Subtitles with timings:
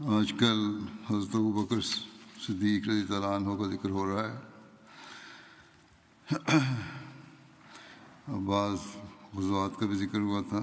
[0.00, 0.60] آج کل
[1.10, 1.80] حضرت بکر
[2.40, 4.36] صدیق رضی تعالیٰ عنہ کا ذکر ہو رہا ہے۔
[8.46, 8.78] بعض
[9.36, 10.60] غزوات کا بھی ذکر ہوا تھا۔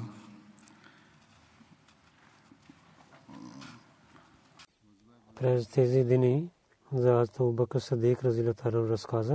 [6.09, 6.47] دن ہی
[7.55, 9.31] بکر صدیق رضی ال رساذ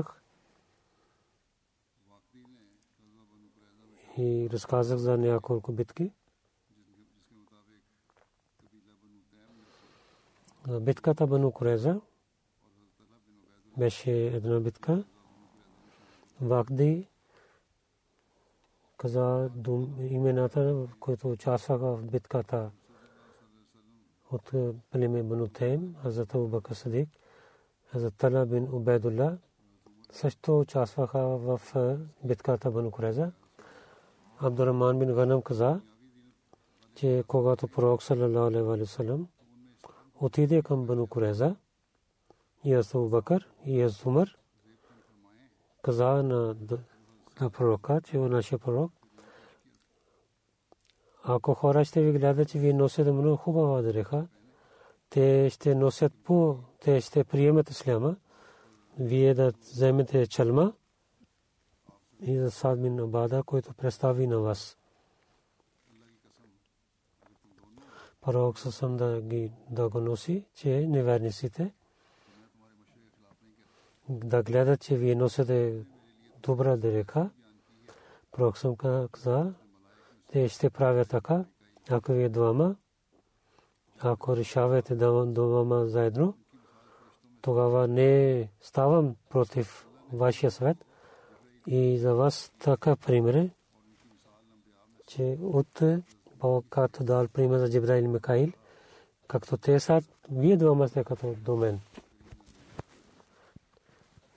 [4.54, 6.04] رسقاجک بت کے
[10.68, 12.00] Битката Бану Куреза
[13.78, 15.04] беше една битка.
[16.40, 17.08] Вакди
[18.96, 19.50] каза
[20.00, 22.70] имената, които участваха в битката
[24.32, 24.52] от
[24.90, 27.08] племе Бану Тейм, Хазрат Абу Бакр Садик,
[27.86, 29.38] Хазрат Тала бин Убайдулла
[30.12, 31.60] също участваха в
[32.24, 33.32] битката Бану Куреза.
[34.38, 35.80] Абдурахман бин Ганам каза,
[36.94, 39.28] че когато пророк саллям
[40.20, 41.56] отиде към Бану Куреза
[42.64, 44.36] и Абу Бакър и Умар
[45.82, 46.56] каза на,
[47.40, 48.92] на пророка, че е нашия пророк.
[51.24, 54.28] Ако хора ще ви гледат, че вие носите много хубава дреха,
[55.10, 58.16] те ще носят по, те ще приемат исляма,
[58.98, 60.72] вие да вземете чалма
[62.20, 64.79] и за Садмин Абада, който представи на вас.
[68.20, 70.16] Пророк съсъм да ги да го
[70.54, 71.72] че неверниците
[74.08, 75.84] да гледат, че вие носите
[76.42, 77.30] добра дреха.
[78.32, 79.54] Пророк съм каза,
[80.32, 81.44] те ще правят така,
[81.90, 82.76] ако вие двама,
[83.98, 86.34] ако решавате двама заедно,
[87.42, 90.76] тогава не ставам против вашия свет.
[91.66, 93.50] И за вас така пример
[95.06, 95.82] че от
[96.40, 98.52] Бог като дал пример за Джибраил Микаил,
[99.28, 101.80] както те са, вие двама сте като до мен.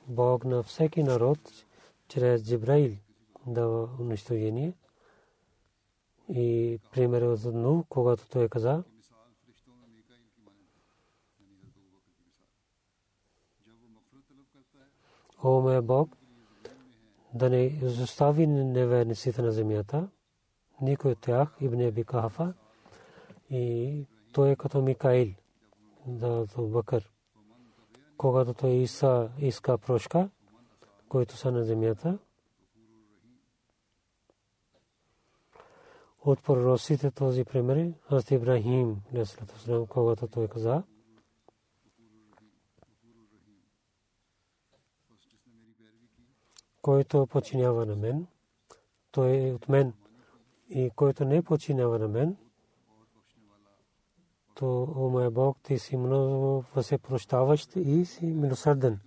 [0.07, 1.39] Бог на всеки народ
[2.07, 2.95] чрез Джибраил
[3.47, 4.73] дава унищожение.
[6.29, 8.83] И примерът за Нух, когато той каза,
[15.43, 16.09] О, мой Бог,
[17.33, 20.09] да не изостави неверниците на земята,
[20.83, 22.53] никой от тях, Ибн Аби Кахафа,
[23.49, 25.33] и той е като Микаил,
[26.07, 27.09] да Бакър.
[28.17, 30.29] Когато той Иса иска прошка,
[31.09, 32.19] които са на земята,
[36.25, 39.01] от пророците този пример Хазрат Ибрахим,
[39.89, 40.83] когато той каза,
[46.81, 48.27] който починява на мен,
[49.11, 49.93] той е от мен.
[50.75, 52.35] И който не починява на мен,
[54.55, 56.63] то, о мой Бог, ти си много
[57.01, 58.99] прощаващ и си милосърден.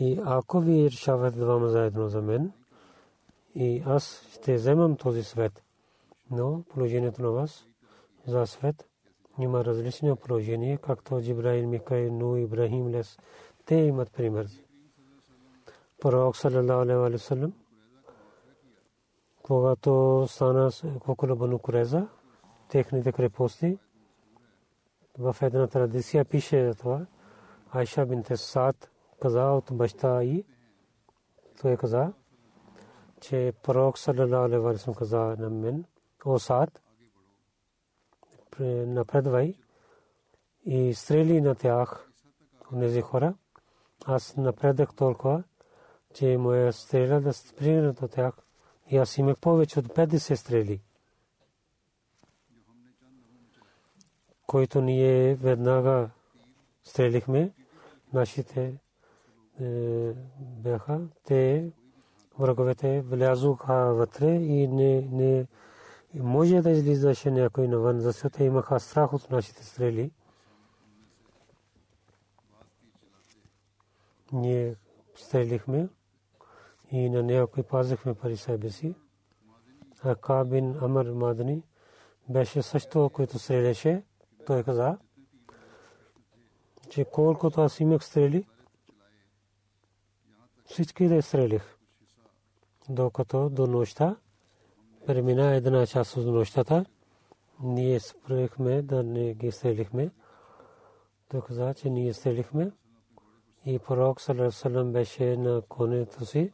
[0.00, 2.52] И ако ви решавате двама заедно за мен,
[3.54, 5.62] и аз ще вземам този свет,
[6.30, 7.66] но положението на вас
[8.26, 8.88] за свет
[9.38, 13.18] има различни положения, както Джибраил, Микаил, Ну, Ибрахим, Лес.
[13.64, 14.46] Те имат пример.
[16.00, 17.67] Пророк саллалаху алейхи
[19.48, 20.70] когато стана
[21.08, 22.08] около Бану Куреза,
[22.68, 23.78] техните крепости,
[25.18, 27.06] в една традиция пише това,
[27.70, 28.90] Айша бинте Саад
[29.22, 30.44] каза от баща и
[31.60, 32.12] той каза,
[33.20, 35.84] че пророк ва саллям каза на мен,
[36.24, 36.82] о Саад,
[38.60, 39.54] напредвай
[40.64, 42.10] и стрели на тях,
[42.80, 43.34] тези хора.
[44.06, 45.42] Аз напредах толкова,
[46.14, 48.47] че моя стрела да спригна до тях.
[48.90, 50.80] И аз имах повече от 50 стрели.
[54.46, 56.10] Които ние веднага
[56.84, 57.52] стрелихме,
[58.12, 58.74] нашите
[59.60, 61.70] е, бяха, те
[62.38, 65.46] враговете влязоха вътре и не, не
[66.14, 70.10] може да излизаше някой навън, защото имаха страх от нашите стрели.
[74.32, 74.74] Ние
[75.16, 75.88] стрелихме
[76.90, 78.94] и на някой пазихме пари себе си.
[80.02, 81.62] А Кабин Амар Мадани
[82.28, 84.02] беше също, който стреляше.
[84.46, 84.98] Той каза,
[86.88, 88.46] че колкото аз имах стрели,
[90.66, 91.76] всички да стрелих.
[92.88, 94.16] Докато до нощта,
[95.06, 96.84] премина една част от нощта,
[97.62, 100.10] ние спрехме да не ги стрелихме.
[101.28, 102.72] Той каза, че ние стрелихме.
[103.66, 106.52] И пророк Салам беше на конето си.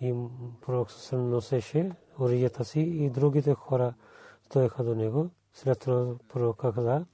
[0.00, 0.14] И
[0.60, 3.94] пророк Салам носеше орията си и другите хора
[4.42, 5.30] стоеха до него.
[5.52, 7.06] След това пророка каза,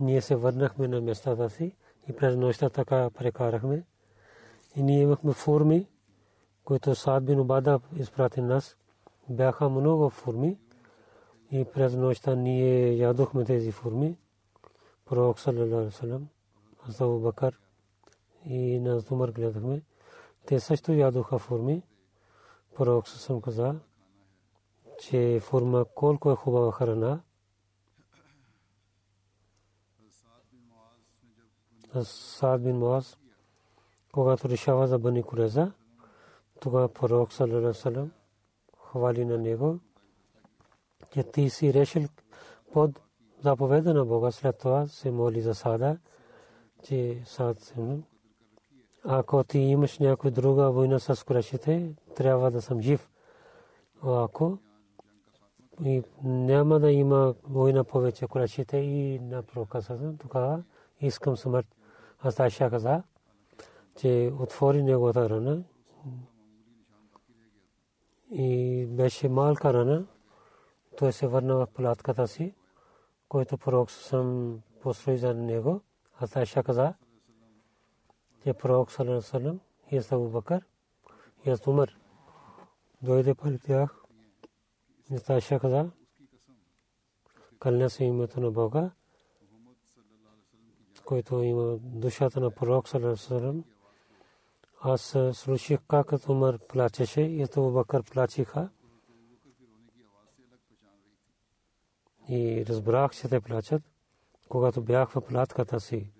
[0.00, 1.76] ние се върнахме на местата си
[2.08, 3.84] и през нощта така прекарахме.
[4.76, 5.86] И ние имахме форми,
[6.64, 8.76] които Саад бин Обада изпрати нас.
[9.28, 10.58] Бяха много форми
[11.50, 14.18] и през нощта ние ядохме тези форми.
[15.04, 16.20] Пророк саллалаху
[16.88, 17.58] Азабу Бакар
[18.44, 19.32] и на Зумар.
[20.46, 21.82] Те също ядоха форми.
[22.76, 23.74] Пророк съм каза,
[25.00, 27.20] че форма колко е хубава храна.
[32.02, 33.18] Саад бин Муаз,
[34.12, 35.72] когато решава за Бани Куреза,
[36.60, 38.08] тогава пророк саллалаху
[38.76, 39.78] хвали на него,
[41.10, 42.08] че ти си решил
[42.72, 43.00] под
[43.40, 44.30] заповеда на Бога.
[44.30, 45.98] След това се моли за Сада,
[46.82, 47.80] че Сад се
[49.04, 53.10] ако ти имаш някой друга война с курашите, трябва да съм жив.
[54.02, 54.58] Ако
[55.84, 59.80] и няма да има война повече курашите и на пророка
[60.18, 60.62] тогава
[61.00, 61.66] искам смърт.
[62.20, 63.02] Аз Айша каза,
[63.96, 65.62] че отвори неговата рана
[68.30, 70.06] и беше малка рана.
[70.96, 72.54] Той се върна в палатката си,
[73.28, 75.80] който пророк съм построи за него.
[76.18, 76.94] Аз Айша каза,
[78.44, 79.60] че пророк Салам
[79.90, 80.64] и Абу Бакър
[81.46, 81.96] и Умар
[83.02, 84.04] дойде при тях.
[85.10, 85.90] Несташа каза,
[87.58, 88.90] кълня се името на Бога,
[91.04, 93.64] който има душата на пророк Салам.
[94.80, 98.70] Аз слушах как Умар плачеше и Абу Бакър плачиха.
[102.28, 103.82] И разбрах, че те плачат,
[104.48, 106.12] когато бях в платката си.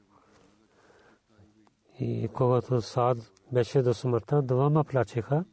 [2.00, 3.18] И когато Сад
[3.52, 5.44] беше до смъртта, двама плачеха.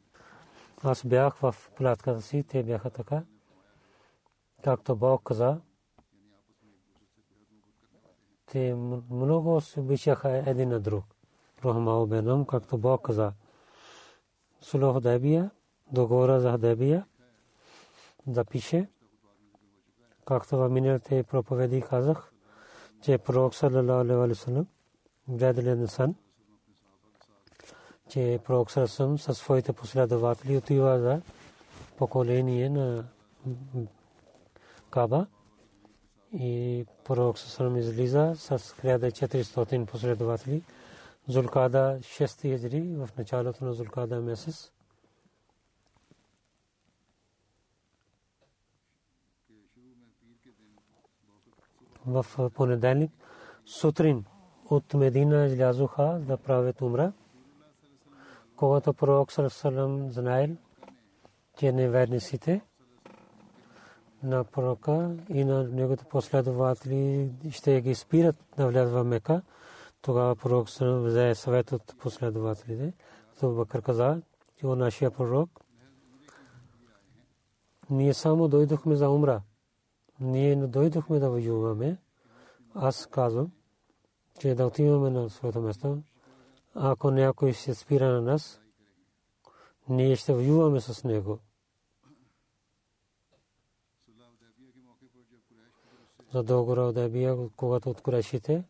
[0.83, 3.23] Аз бях в платката си, те бяха така.
[4.63, 5.61] Както Бог каза,
[8.45, 8.75] те
[9.09, 11.05] много се обичаха един на друг.
[11.65, 13.33] Рахмао Бенам, както Бог каза.
[14.61, 15.51] Сулох Дебия,
[15.91, 17.05] договора за Дебия,
[18.27, 18.89] да пише,
[20.25, 22.33] както в миналите проповеди казах,
[23.01, 24.27] че пророк саллалаху
[28.09, 31.21] че пророк Сарасъм със своите последователи отива за
[31.97, 33.05] поколение на
[34.89, 35.27] Каба
[36.33, 40.63] и пророк Сарасъм излиза с 1400 последователи.
[41.27, 44.71] Зулкада 6 хиджри в началото на Зулкада месец.
[52.05, 53.11] В понеделник
[53.65, 54.25] сутрин
[54.69, 57.13] от Медина излязоха да правят умра
[58.57, 60.49] когато пророк Сарасалам знаел,
[61.57, 62.61] че неверниците
[64.23, 69.41] на пророка и на неговите последователи ще ги спират да влязат в Мека,
[70.01, 72.93] тогава пророк Сарасалам взе съвет от последователите.
[73.39, 74.21] То Бакър каза,
[74.59, 75.49] че нашия пророк,
[77.89, 79.41] ние само дойдохме за умра.
[80.19, 81.97] Ние не дойдохме да воюваме.
[82.75, 83.51] Аз казвам,
[84.39, 86.01] че да отиваме на своето место.
[86.79, 88.61] Ако някой се спира на нас,
[89.89, 91.39] ние ще воюваме с него.
[96.33, 98.63] За договора от Абия, когато от Курешите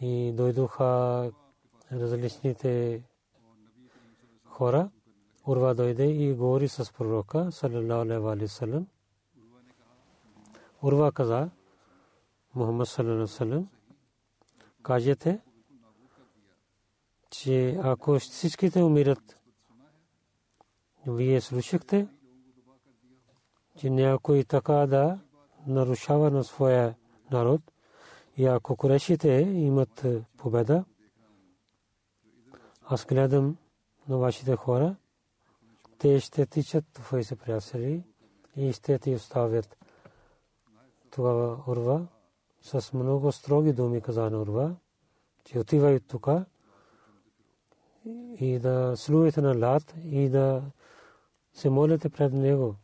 [0.00, 1.30] и дойдоха
[1.92, 3.02] различните
[4.44, 4.90] хора
[5.46, 8.86] Урва дойде и говори с пророка, салалаху алейхи салам.
[10.82, 11.50] Урва каза,
[12.54, 13.68] Мухаммад салалаху салам,
[14.82, 15.40] кажете,
[17.32, 19.38] че ако всичките умират,
[21.06, 22.08] вие слушахте,
[23.78, 25.18] че някой така да
[25.66, 26.94] нарушава на своя
[27.30, 27.60] народ
[28.36, 30.84] и ако корешите имат победа,
[32.82, 33.56] аз гледам
[34.08, 34.96] на вашите хора,
[35.98, 38.02] те ще тичат твоите приятели
[38.56, 39.78] и ще ти оставят.
[41.10, 42.06] Тогава Урва.
[42.62, 44.76] С много строги думи каза на Урва,
[45.44, 46.28] че отивай тук
[48.40, 50.62] и да слуете на лад и да
[51.52, 52.74] се молите пред него.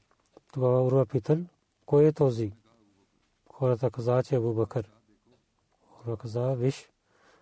[0.53, 1.39] Тогава Урва питал,
[1.87, 2.53] кой е този?
[3.53, 4.91] Хората каза, че е Абу Бакър.
[6.01, 6.91] Урва каза, виж,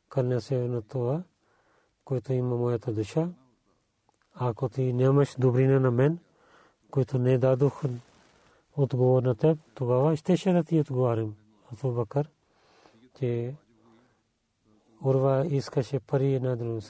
[0.08, 1.22] кърня се на това,
[2.04, 3.28] което има моята душа.
[4.34, 6.18] Ако ти нямаш добрина на мен,
[6.90, 7.82] който не дадох
[8.76, 11.34] отговор на теб, тогава щеше да ти отговарям.
[11.72, 12.28] Абу Бакър,
[13.18, 13.54] че
[15.04, 16.82] Урва искаше пари на друг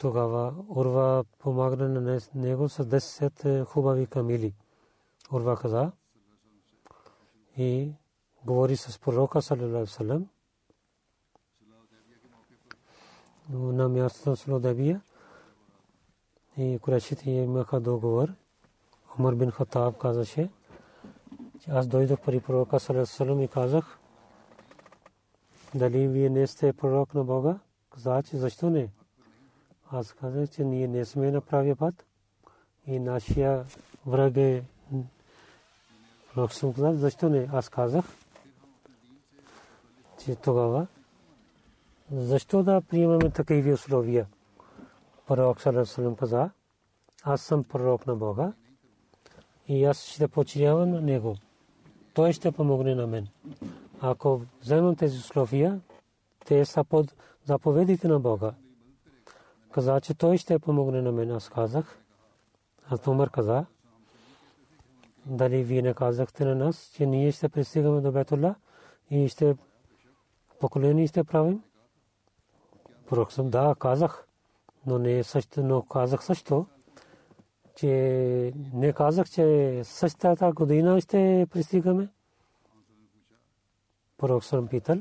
[0.00, 4.54] тогава Урва помагна на него с 10 хубави камили.
[5.32, 5.92] Урва каза
[7.56, 7.92] и
[8.44, 10.24] говори с пророка саллалаху
[13.50, 15.00] на мястото с Лодабия
[16.56, 18.28] и Курашите имаха договор.
[19.18, 20.50] Умар бин Хатаб казаше,
[21.60, 23.98] че аз дойдох при пророка саллалаху и казах,
[25.74, 27.58] дали вие не сте пророк на Бога?
[27.90, 28.90] Каза, че защо не?
[29.92, 32.06] Аз казах, че ние не сме на правия път
[32.86, 33.64] и нашия
[34.06, 34.64] враг е
[36.34, 37.48] Пророк съм казал, защо не?
[37.52, 38.04] Аз казах,
[40.24, 40.86] че тогава
[42.12, 44.26] защо да приемаме такива условия?
[45.26, 46.50] Пророк Салам каза,
[47.22, 48.52] аз съм пророк на Бога
[49.68, 51.36] и аз ще починявам на Него.
[52.14, 53.28] Той ще помогне на мен.
[54.00, 55.80] Ако вземам тези условия,
[56.46, 58.54] те са под заповедите на Бога.
[59.72, 61.30] Каза, че той ще помогне на мен.
[61.30, 61.98] Аз казах.
[62.88, 63.66] Аз Умар каза,
[65.26, 68.54] дали вие не казахте на нас, че ние ще пристигаме до Бетула
[69.10, 69.56] и ще
[70.60, 71.62] поколение ще правим?
[73.06, 74.26] Пророк съм, да, казах,
[74.86, 76.66] но не също, но казах също,
[77.74, 82.08] че не казах, че същата година ще пристигаме.
[84.18, 84.98] Пророк съм питал,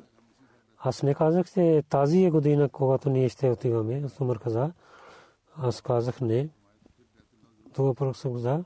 [0.79, 4.01] аз не казах, че тази е година, когато ние ще отиваме.
[4.05, 4.71] Аз Умар каза,
[5.57, 6.50] аз казах не.
[7.74, 8.63] Това пророк каза,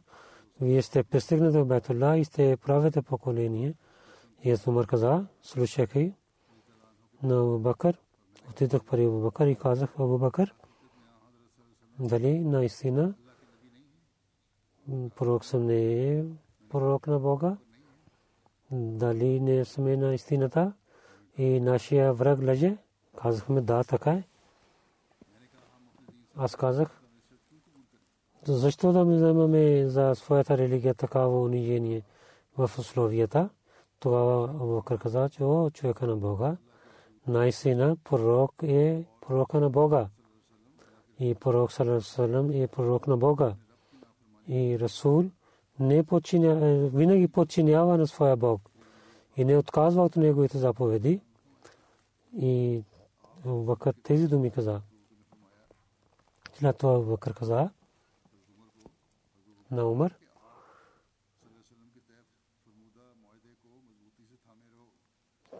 [0.62, 3.75] вие сте пристигнали до Бетулла и сте правите поколение.
[4.43, 6.13] И аз Умар каза, слушайки
[7.24, 7.98] на Бакър,
[8.50, 10.55] отидох при Абу Бакър и казах, Абу Бакър,
[12.00, 13.13] дали наистина
[15.15, 16.24] пророк съм не е
[16.70, 17.58] пророк на Бога,
[18.72, 20.74] дали не сме на истината
[21.37, 22.77] и нашия враг лъже,
[23.21, 24.23] казахме да, така е.
[26.37, 27.01] Аз казах,
[28.45, 32.01] защо да ми вземаме за своята религия такава унижение
[32.57, 33.49] в условията?
[33.99, 36.57] Тогава Абубакър каза, че о, човека на Бога,
[37.27, 40.07] най-сина пророк е пророка на Бога.
[41.19, 43.55] И пророк Салам е пророк на Бога.
[44.47, 45.23] И Расул
[45.79, 46.55] не подчиня,
[46.93, 48.61] винаги подчинява на своя Бог
[49.37, 51.21] и не отказва от неговите заповеди.
[52.37, 52.83] И
[53.45, 54.81] Абубакър тези думи каза.
[56.53, 57.69] След това Абубакър каза,
[59.71, 60.15] на Умар.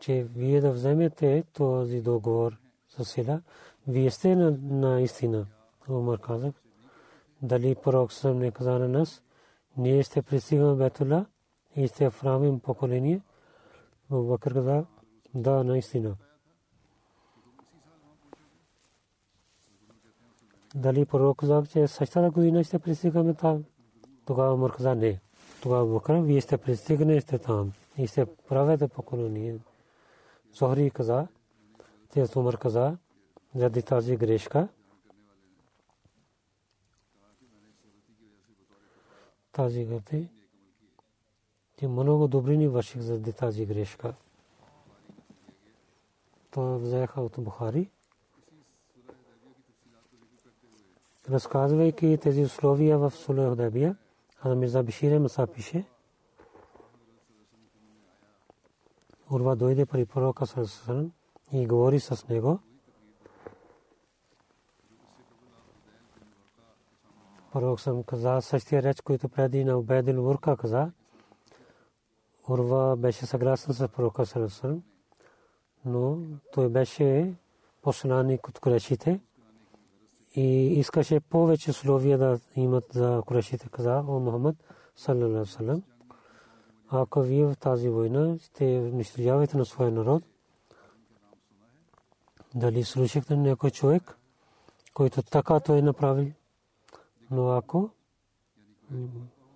[0.04, 2.58] че вие да вземете този договор
[2.98, 3.42] за сила,
[3.88, 5.48] вие сте на, на истина.
[5.90, 6.54] Умар казах,
[7.42, 9.24] дали пророк съм не каза на нас,
[9.78, 11.26] ние сте пристигаме Бетула
[11.76, 13.22] и сте в рамим поколение.
[14.22, 14.86] Бакър каза,
[15.36, 16.16] да, наистина.
[20.76, 23.64] Дали пророк каза, че същата година ще пристигаме там.
[24.26, 25.20] Тогава Умар каза не.
[25.62, 27.72] Тогава Бакър, вие сте пристигне, сте там.
[27.98, 29.60] И сте правете поклонение.
[30.54, 31.28] Зохри каза,
[32.10, 32.98] те Умар каза,
[33.56, 34.68] заради тази грешка,
[39.52, 40.30] тази гърти,
[41.84, 44.14] че много добрини върших заради тази грешка.
[46.52, 47.90] Това взеха от Бухари.
[51.30, 53.96] Разказвайки тези условия в Сулeh Худайбия,
[54.36, 55.86] Хазам Мирза Бишир Маса пише,
[59.32, 61.12] Урва дойде при пророка Сарасалам
[61.52, 62.60] и говори с него.
[67.52, 70.92] Пророк съм каза същия реч, който преди на Убедил Вурка каза.
[72.50, 74.84] Урва беше съгласен с пророка Сарасърм,
[75.86, 76.18] но
[76.54, 77.36] той беше
[77.82, 79.20] посланник от Курешите
[80.36, 84.56] и искаше повече условия да имат за Курешите, каза о Мухаммад,
[84.96, 85.84] саллалаху салам.
[86.90, 90.24] Ако вие в тази война сте унищожавате на своя народ,
[92.56, 94.18] дали слушахте някой човек,
[94.94, 96.32] който така той е направил,
[97.32, 97.90] но ако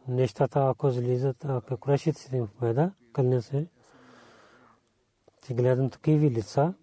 [0.07, 3.67] нещата, ако излизат, ако крешите си в победа, кълня се,
[5.41, 6.73] ти гледам такива лица,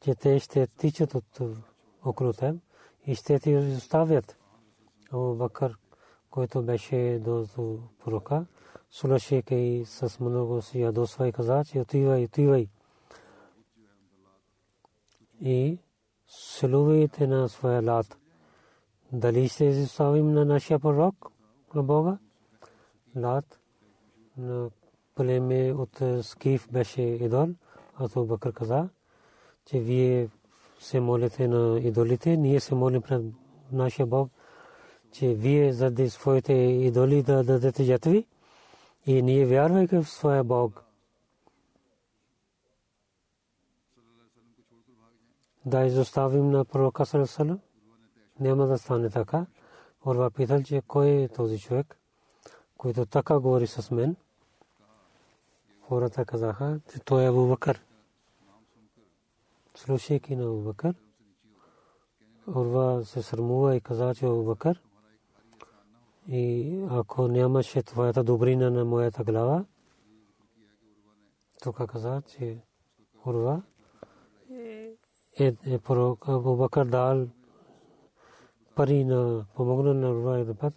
[0.00, 1.40] че те ще тичат от
[2.04, 2.56] около теб
[3.06, 4.36] и ще ти оставят.
[5.12, 5.78] Абу Бакър,
[6.30, 7.46] който беше до
[8.04, 8.46] пророка,
[8.90, 12.68] слушайки и с много си ядосва и каза, че отивай, отивай.
[15.40, 15.78] И
[16.28, 18.16] силувайте на своя лад.
[19.12, 21.31] Дали ще изоставим на нашия пророк,
[21.74, 22.18] на Бога?
[23.16, 23.60] Лад
[24.36, 24.70] на
[25.14, 27.48] племе от Скиф беше идол.
[27.94, 28.88] Ато Бакър каза,
[29.64, 30.28] че вие
[30.80, 33.22] се молите на идолите, ние се молим пред
[33.72, 34.30] нашия Бог,
[35.12, 38.26] че вие заради своите идоли да дадете жертви
[39.06, 40.84] и ние вярвайки в своя Бог.
[45.66, 47.60] Да изоставим на пророка Салесалам,
[48.40, 49.46] няма да стане така.
[50.06, 51.98] Орва питал, че кой е този човек,
[52.78, 54.16] който така говори с мен.
[55.80, 57.82] Хората казаха, че той е Абу Бакър.
[59.74, 60.94] Слушайки на Абу Бакър,
[62.48, 64.82] Орва се срамува и каза, че Абу Бакър
[66.28, 69.64] и ако нямаше твоята добрина на моята глава,
[71.62, 72.58] тук каза, че
[73.26, 73.62] Урва
[75.38, 77.26] е, е пророк Абу Бакър дал
[78.74, 80.74] пари на помогна на и път.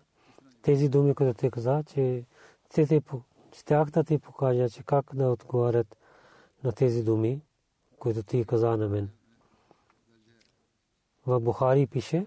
[0.61, 2.25] Тези думи, които те каза, че
[2.73, 3.01] те
[3.57, 5.97] щях да ти покажа, че как да отговарят
[6.63, 7.41] на тези думи,
[7.99, 9.09] които ти каза на мен.
[11.27, 12.25] В Бухари пише,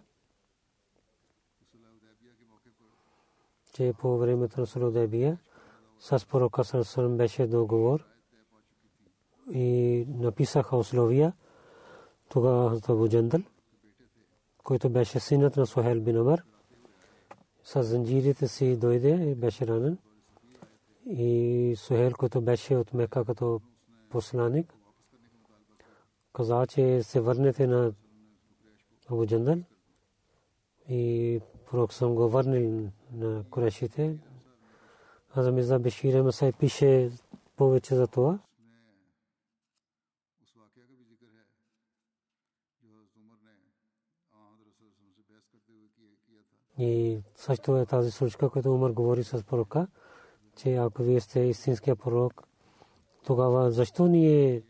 [3.72, 5.38] че по времето на Судебия
[6.00, 8.04] с пророка Сърсърм беше договор
[9.50, 11.32] и написаха условия
[12.28, 13.08] тогава Хазрат Абу
[14.68, 16.42] който беше синът на Сухел бин Амар,
[17.64, 19.98] с занджирите си дойде и беше ранен.
[21.06, 23.60] И Сухел, който беше от Мека като
[24.10, 24.74] посланик,
[26.32, 27.92] каза, че се върнете на
[29.10, 29.58] Абу Джандал
[30.88, 34.18] и пророк съм го върнил на Курешите.
[35.34, 37.10] Аз Миза Бешир Масай пише
[37.56, 38.38] повече за това.
[46.78, 49.86] И също е тази случка, която Умар говори с пророка,
[50.56, 52.42] че ако вие сте истинския пророк,
[53.26, 54.62] тогава защо ние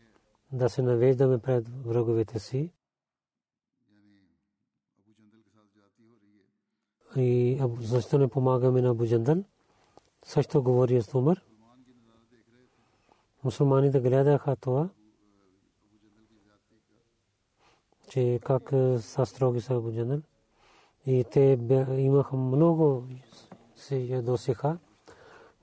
[0.51, 2.71] да се навеждаме пред враговете си?
[7.15, 9.05] И защо не помагаме на Абу
[10.25, 11.41] Също говори с Умар.
[13.43, 14.89] Мусулманите гледаха това,
[18.09, 18.69] че как
[18.99, 19.91] са строги са Абу
[21.05, 21.59] И те
[21.97, 23.03] имаха много
[23.75, 24.77] се ядосиха,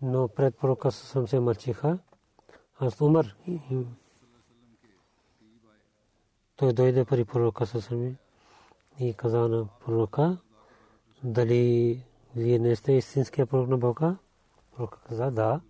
[0.03, 1.99] но пред пророка съм се мълчиха.
[2.81, 3.37] Аз Умар
[6.57, 8.17] той дойде при пророка съсами
[9.01, 10.39] и каза на пророка,
[11.25, 12.03] дали
[12.37, 14.17] вие не сте истинския пророк на Бога?
[14.77, 15.61] Пророк каза, да.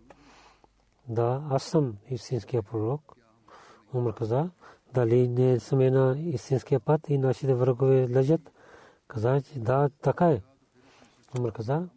[1.09, 3.17] Да, аз съм истинския пророк.
[3.95, 4.51] Умар каза,
[4.95, 8.53] дали не сме на истинския път и нашите врагове лежат?
[9.09, 10.43] Каза, че да, така е.
[11.39, 11.89] Умар каза,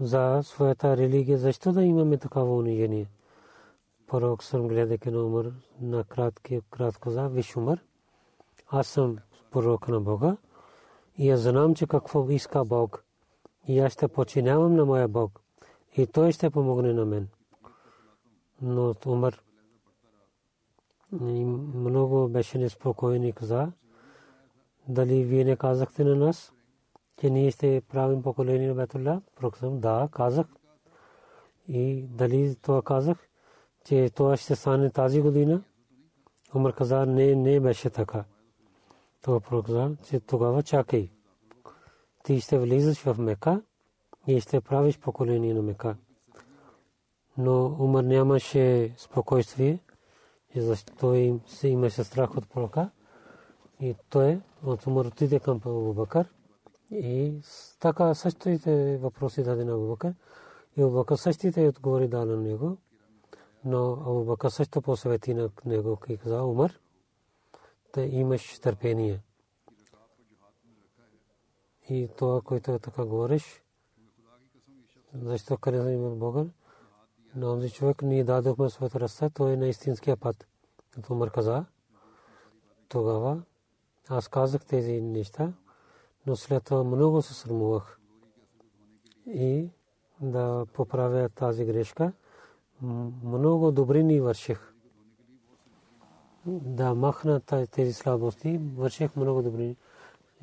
[0.00, 3.10] за своята религия, защо да имаме такава унижение?
[4.06, 7.80] Пророк съм гледайки на Умар на кратки, кратко каза, виж Умар,
[8.68, 9.18] аз съм
[9.50, 10.36] пророк на Бога
[11.18, 13.04] и аз знам, че какво иска Бог.
[13.68, 15.40] И аз ще починявам на моя Бог.
[15.96, 17.28] И той ще помогне на мен.
[18.62, 19.42] Но Умар
[21.74, 23.72] много беше неспокоен и каза,
[24.88, 26.52] дали вие не казахте на нас,
[27.20, 29.22] че ние ще правим поколение на Бетулла?
[29.36, 30.46] Проксам, да, казах.
[31.68, 33.16] И дали това казах,
[33.84, 35.62] че това ще стане тази година?
[36.54, 38.24] Умар каза, не, не беше така.
[39.22, 39.66] Това пророк
[40.04, 41.10] че тогава чакай.
[42.24, 43.62] Ти ще влизаш в Мека
[44.26, 45.96] и ще правиш поколение на Мека.
[47.38, 49.78] Но Умар нямаше спокойствие,
[50.56, 52.90] защото им се имаше страх от пророка.
[53.82, 56.28] И той от Умар отиде към Абу Бакър
[56.90, 57.40] И
[57.80, 60.14] така същите въпроси даде на Абубакър.
[60.76, 62.76] И Абубакър същите отговори да на него.
[63.64, 66.78] Но Абубакър също посъвети на него и каза Умар,
[67.94, 69.22] да имаш търпение.
[71.88, 73.62] И това, което така говориш,
[75.14, 76.44] защо къде има Бога,
[77.34, 80.46] на онзи човек ние дадохме своята ръста, той е на истинския път.
[81.10, 81.64] Умар каза,
[82.88, 83.42] тогава
[84.08, 85.52] аз казах тези неща,
[86.26, 87.98] но след това много се срамувах.
[89.26, 89.68] И
[90.20, 92.12] да поправя тази грешка,
[93.24, 94.74] много добрини върших.
[96.46, 99.76] Да махна тези слабости, върших много добри.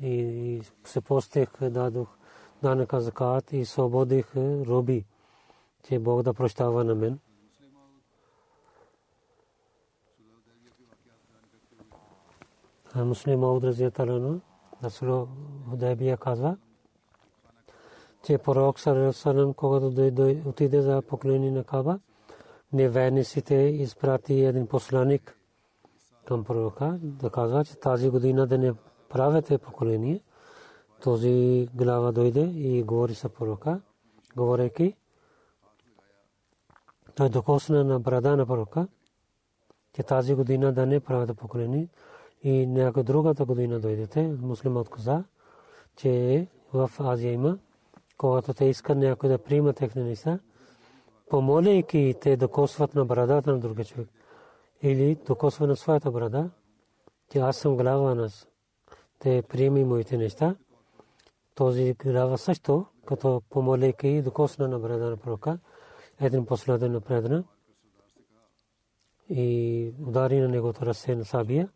[0.02, 2.08] И се постех, дадох
[2.62, 5.04] данъка закат и свободих роби,
[5.82, 7.18] че Бог да прощава на мен.
[12.94, 14.40] Муслим Мауд Разияталана,
[14.82, 15.28] Насуло
[15.70, 16.56] Худайбия казва,
[18.24, 19.86] че пророк Сарасалам, когато
[20.46, 22.00] отиде за поклонение на Каба,
[22.72, 25.36] неверниците изпрати един посланик
[26.24, 28.74] към пророка да казва, че тази година да не
[29.08, 30.20] правете поколение.
[31.02, 33.80] Този глава дойде и говори с пророка,
[34.36, 34.96] говорейки,
[37.14, 38.88] той докосна на брада на пророка,
[39.92, 41.88] че тази година да не правите поколение
[42.42, 45.24] и някоя другата година дойдете, муслимът каза,
[45.96, 47.58] че в Азия има,
[48.18, 50.38] когато те искат някой да приема техни неща,
[51.30, 54.08] помоляйки те докосват на брадата на другия човек.
[54.82, 56.50] Или докосва на своята брада,
[57.32, 58.28] че аз съм глава на
[59.18, 60.56] те приеми моите неща.
[61.54, 65.58] Този глава също, като помоляйки докосна на брада на пророка,
[66.20, 67.44] един последен напредна
[69.28, 71.68] и удари на негото ръце на Сабия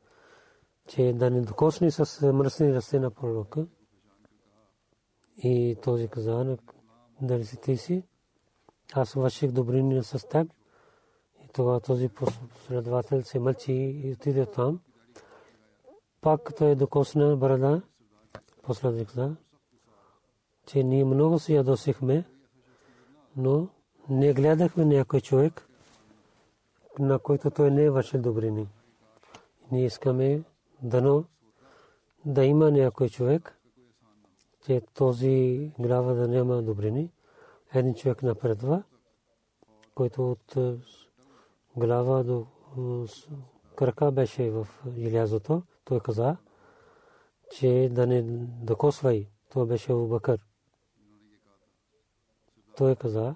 [0.88, 3.66] че да не докосне с мръсни ръце на пророка.
[5.36, 6.56] И този каза,
[7.20, 8.02] дали си ти си,
[8.94, 10.48] аз върших добрини с теб.
[11.44, 14.80] И тогава този последовател се мълчи и отиде там.
[16.20, 17.82] Пак той докосна брада,
[18.62, 19.36] последник каза,
[20.66, 22.24] че ние много се ядосихме,
[23.36, 23.68] но
[24.08, 25.68] не гледахме някой човек,
[26.98, 28.68] на който той не е вършил добрини.
[29.72, 30.42] Ние искаме
[30.84, 31.24] дано
[32.24, 33.58] да има някой човек,
[34.66, 37.10] че този глава да няма добрини.
[37.74, 38.82] Един човек напредва,
[39.94, 40.56] който от
[41.76, 42.46] глава до
[43.76, 45.62] крака беше в Илязото.
[45.84, 46.36] Той каза,
[47.50, 48.22] че да не
[48.62, 49.28] докосвай.
[49.50, 50.40] Това беше Бакър.
[52.76, 53.34] Той каза,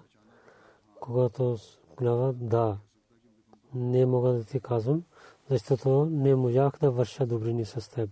[1.01, 1.57] когато
[1.97, 2.79] глава, да,
[3.75, 5.05] не мога да ти казвам,
[5.51, 8.11] защото не можах да върша добрини с теб.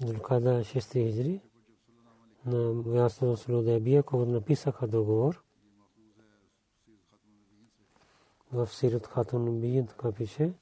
[0.00, 1.40] Дулкада 6 хиджри
[2.46, 5.44] на място Сулудебия, когато написаха договор
[8.52, 10.52] в Сират Хатун Биин, така пише,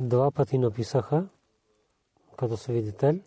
[0.00, 1.28] два пъти написаха
[2.36, 3.20] като свидетел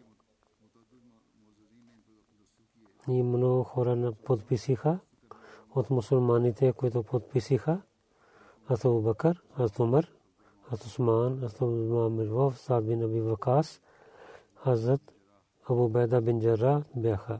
[3.07, 4.99] и много хора подписиха
[5.77, 7.81] от мусулманите, които подписиха
[8.69, 10.07] Абу Бакър, аз Умар,
[10.71, 13.81] аз Усман, аз Муамир Вов, Сад бин Вакас,
[14.55, 15.13] Хазрат
[15.69, 17.39] Абу Байда бин Джарра бяха.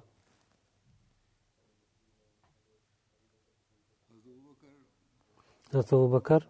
[5.74, 6.50] Абу Бакър,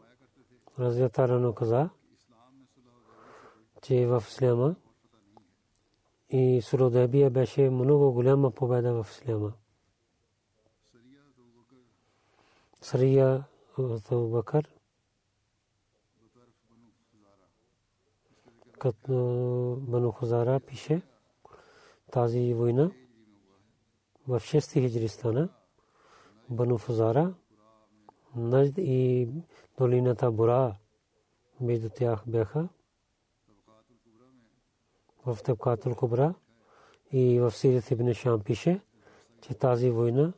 [0.80, 1.89] разятарано каза,
[3.82, 4.76] че в Исляма
[6.30, 9.54] и Суродебия беше много голяма победа в Исляма.
[12.82, 13.44] Сария
[13.78, 14.74] Абу Бакър
[18.80, 19.13] като
[19.82, 21.02] Бану Хузара пише
[22.12, 22.92] тази война
[24.28, 25.50] в 6 хиджри стана
[26.50, 27.34] Бану Фузара
[28.36, 29.30] Нажд и
[29.78, 30.76] долината Бура
[31.62, 32.70] между тях бяха
[35.26, 36.34] в Табкатул Кубра
[37.12, 38.82] и в Сирит Ибн Шам пише,
[39.42, 40.34] че тази война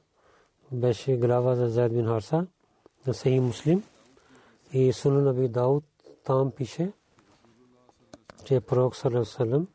[0.71, 2.47] беше глава за Зайд бин Харса
[3.07, 3.83] на Сахи Муслим
[4.73, 5.83] и Сунан Аби Дауд
[6.23, 6.91] там пише,
[8.45, 9.67] че пророк Салам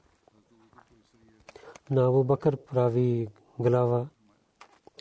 [1.91, 3.29] на Абу Бакър прави
[3.59, 4.09] глава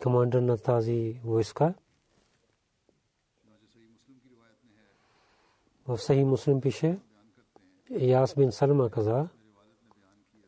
[0.03, 1.73] командър на тази войска.
[5.87, 6.99] В Сахи Муслим пише,
[7.89, 9.27] Яс бин Салма каза,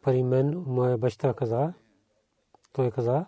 [0.02, 1.74] при мен моя баща каза,
[2.74, 3.26] той каза,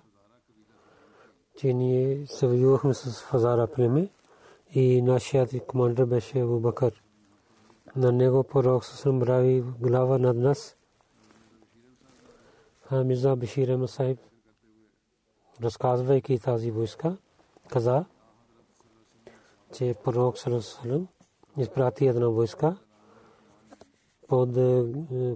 [1.58, 4.10] че ние се воювахме с Фазара племе
[4.74, 7.04] и нашият командър беше Абу Бакър.
[7.96, 10.78] на него пророк съм прави глава над нас.
[12.92, 14.20] Мирза Бишир Масайб,
[15.62, 17.18] разказвайки тази войска,
[17.70, 18.06] каза,
[19.74, 21.08] че пророк Салам
[21.58, 22.78] изпрати една войска
[24.28, 24.50] под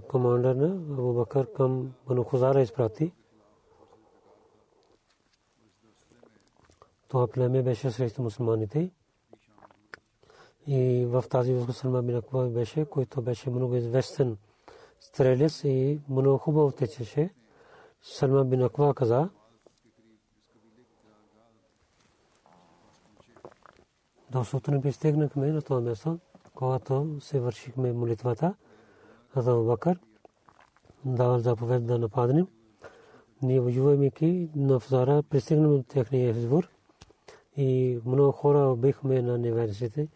[0.08, 3.12] командър на Абу Бакър към Бану Хузара изпрати.
[7.12, 8.90] Това племе беше срещу мусулманите.
[10.66, 14.36] И в тази войска Салма бин Аква беше, който беше много известен
[15.00, 17.30] стрелец и много хубаво течеше.
[18.02, 19.28] Салма бин Аква каза,
[24.30, 26.18] до сутрин пристигнахме на това място,
[26.54, 28.54] когато се вършихме молитвата.
[29.36, 29.98] Аза Бакър
[31.04, 32.46] давал заповед да нападнем.
[33.42, 36.68] Ние воювайки на Фзара, пристигнахме до техния избор
[37.56, 40.08] и много хора бихме на неверниците.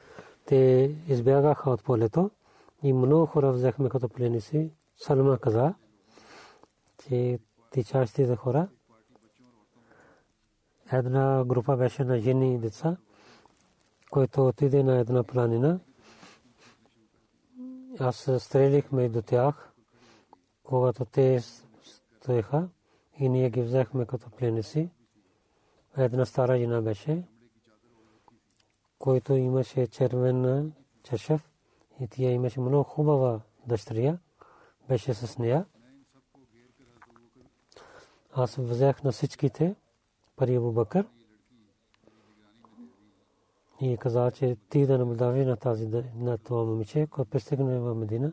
[0.47, 2.31] Те избягаха от полето
[2.83, 4.71] и много хора взехме като пленници.
[4.97, 5.75] Салма каза,
[6.99, 7.39] че
[7.71, 8.69] тичащите хора,
[10.93, 12.97] една група беше на жени и деца,
[14.11, 15.81] който отиде на една планина.
[17.99, 19.73] Аз стрелихме до тях,
[20.65, 21.41] когато те
[22.21, 22.69] стоеха
[23.19, 24.91] и ние ги взехме като пленници.
[25.99, 27.23] Една стара жена беше,
[28.99, 30.71] който имаше червена
[31.03, 31.51] чашев
[32.01, 34.19] и тя имаше много хубава дъщеря,
[34.89, 35.67] беше с нея.
[38.33, 39.77] Аз взех на всичките
[40.37, 41.07] пари Абу Бакър
[43.81, 48.33] и каза, че ти да наблюдаваш на тази на това момиче, което пристигне в Медина.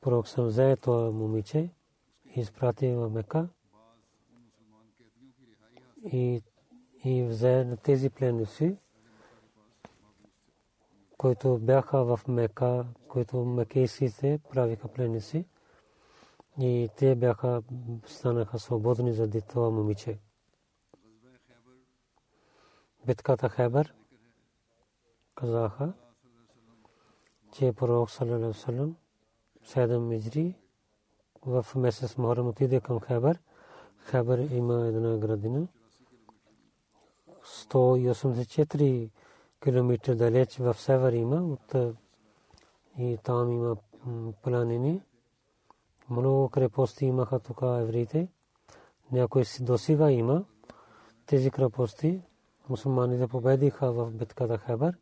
[0.00, 1.70] Пророк съм взе това момиче
[2.36, 3.48] и изпрати в Мека
[6.12, 6.42] и,
[7.06, 8.76] и взе на тези пленници,
[11.18, 15.44] които бяха в Мека, които мекейсите правиха пленници
[16.60, 17.62] и те бяха
[18.06, 20.18] станаха свободни заради това момиче.
[23.06, 23.94] Битката Хебър
[25.34, 25.92] казаха,
[27.52, 28.10] че пророк
[30.00, 30.54] мижри
[31.42, 33.38] в месец отиде към Хебър.
[33.98, 35.68] Хебър има една градина.
[37.46, 39.10] 184
[39.60, 41.74] км далеч в север има от
[42.98, 43.76] и там има
[44.42, 45.02] планини.
[46.10, 48.28] Много крепости имаха тук евреите.
[49.12, 50.44] Някои си досига има.
[51.26, 52.22] Тези крепости
[52.68, 54.96] мусулманите победиха в битката Хебър.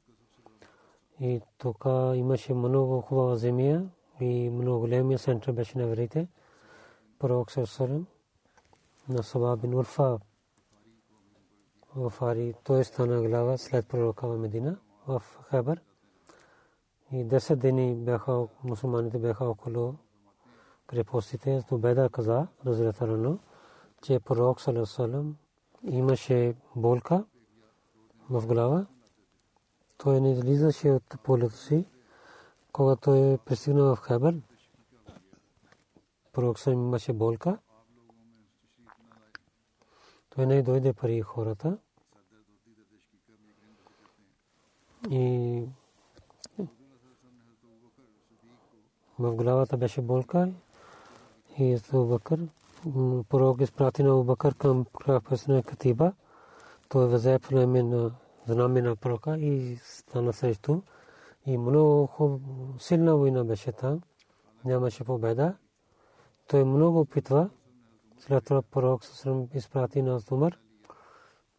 [1.21, 3.83] И тук имаше много хубава земя
[4.21, 6.29] и много големия център беше на евреите.
[7.19, 8.07] Пророк Сърсърм
[9.09, 10.19] на Саба Урфа
[11.97, 14.77] в Ари, той стана глава след пророка в Медина,
[15.07, 15.81] в Хабар.
[17.13, 19.95] И 10 дни бяха, мусулманите бяха около
[20.87, 21.63] крепостите.
[21.73, 23.39] Беда каза, разретарано,
[24.03, 25.37] че пророк Салесалам
[25.83, 27.25] имаше болка
[28.31, 28.87] в глава.
[29.99, 31.91] Той не излизаше от полето си,
[32.73, 34.35] когато е пристигнал в Хабар.
[36.33, 37.59] Пророк Салесалам имаше болка.
[40.31, 41.79] Той не дойде пари хората.
[45.11, 45.63] И
[49.19, 50.53] в главата беше болка
[51.59, 52.49] и Абу Бакър
[53.29, 56.13] пророк изпрати на Абу Бакър към кръвпесна катиба.
[56.89, 58.11] Той взе племе на
[58.47, 60.81] знаме на пророка и стана срещу.
[61.47, 62.41] И много
[62.79, 64.01] силна война беше там.
[64.65, 65.57] Нямаше победа.
[66.49, 67.51] Той много опитва.
[68.19, 69.03] След това пророк
[69.55, 70.59] изпрати на Умар.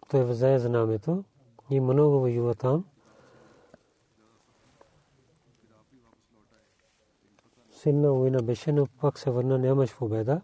[0.10, 1.24] Той взе знамето
[1.70, 2.86] и много воюва там.
[7.86, 10.42] Силна война беше, но пак се върна, нямаш победа.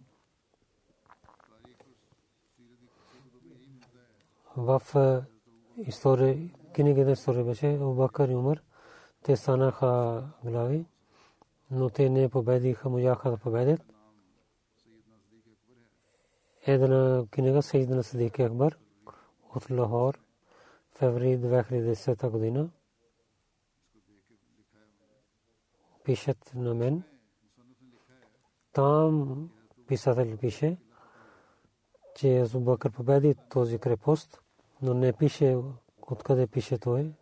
[4.57, 4.81] В
[5.77, 8.61] история, книгата история беше Обакър и Умар.
[9.23, 10.85] Те станаха глави,
[11.71, 13.81] но те не победиха, можаха да победят.
[16.65, 18.77] Една книга Сейдна Садик Акбар
[19.55, 20.19] от Лахор,
[20.91, 22.69] феври 2010 година.
[26.03, 27.10] Пишат на мен.
[28.73, 29.49] Там
[29.87, 30.77] писател пише,
[32.15, 34.41] че Азубакър победи този крепост,
[34.81, 35.57] но не пише
[36.01, 37.13] откъде пише той.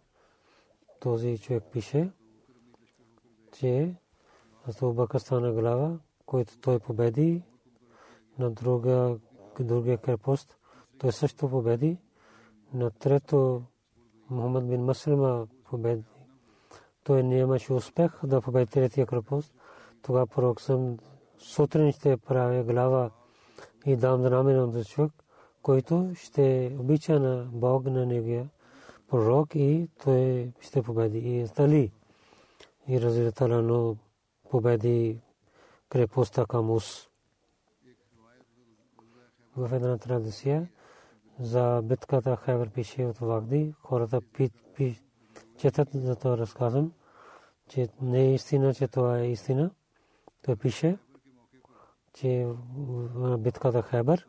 [1.00, 2.12] Този човек пише,
[3.52, 3.96] че
[4.68, 7.44] Азубакър стана глава, който той победи
[8.40, 9.18] на друга,
[9.60, 10.58] другия крепост.
[10.98, 11.98] Той също победи.
[12.74, 13.64] На трето
[14.30, 16.04] Мухаммад бин Маслима победи.
[17.04, 19.54] той нямаше успех да победи третия крепост.
[20.02, 20.98] Тогава пророк съм
[21.40, 23.12] сутрин ще прави глава
[23.86, 25.12] и дам знамена на човек,
[25.62, 28.50] който ще обича на Бог на неговия
[29.10, 31.18] пророк и той ще победи.
[31.18, 31.92] И стали.
[32.88, 33.96] И разбира но
[34.50, 35.20] победи
[35.90, 37.10] крепостта Камус.
[39.58, 40.70] В една традиция
[41.40, 43.74] за битката Хайбър пише от Вагди.
[43.84, 44.22] Хората
[45.58, 46.92] четат за това разказвам,
[47.70, 49.72] че не е истина, че това е истина.
[50.42, 50.98] Той пише,
[52.20, 52.48] че
[53.40, 54.28] битката Хайбър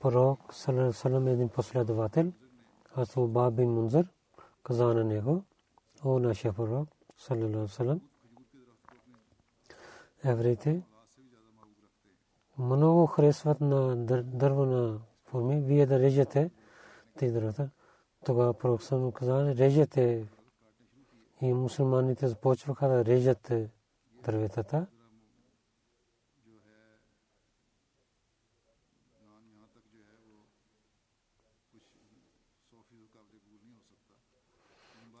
[0.00, 2.32] пророк Салам е един последовател,
[2.94, 4.08] аз Уба бин Мунзър
[4.62, 5.44] каза на него,
[6.04, 6.88] о нашия пророк,
[7.68, 8.00] салам,
[10.24, 10.82] евреите
[12.58, 16.50] много харесват на дървена форми, вие да режете
[17.18, 17.70] тези дървата.
[18.24, 20.26] Тогава пророк съм каза, режете
[21.40, 23.52] и мусулманите започваха да режат
[24.24, 24.86] дърветата.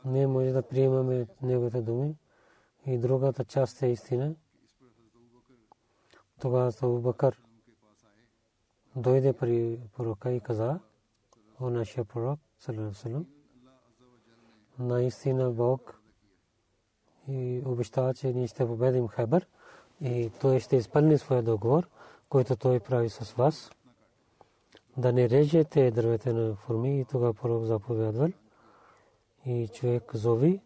[0.04, 2.16] Не може да приемаме неговите думи.
[2.86, 4.34] И другата част е истина.
[6.40, 7.40] Тогава Абу Бакър
[8.96, 10.80] дойде при пророка и каза,
[11.60, 13.26] о нашия пророк, салам,
[14.78, 16.00] наистина Бог
[17.28, 19.46] и обещава, че ние ще победим Хабър
[20.00, 21.88] и той ще изпълни своя договор,
[22.28, 23.70] който той прави с вас.
[24.96, 28.28] Да не режете дървете на форми и тогава пророк заповядвал
[29.46, 30.62] и човек зови